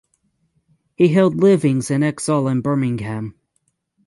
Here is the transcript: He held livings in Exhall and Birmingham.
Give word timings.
He 0.95 1.09
held 1.09 1.35
livings 1.35 1.91
in 1.91 2.01
Exhall 2.01 2.47
and 2.49 2.63
Birmingham. 2.63 3.35